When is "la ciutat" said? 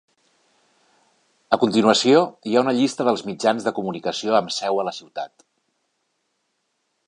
4.89-5.49